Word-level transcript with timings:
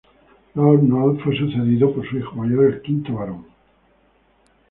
Lord 0.55 0.81
North 0.81 1.19
fue 1.23 1.37
sucedido 1.37 1.93
por 1.93 2.09
su 2.09 2.17
hijo 2.17 2.35
mayor, 2.35 2.65
el 2.65 2.81
quinto 2.81 3.13
barón. 3.13 3.45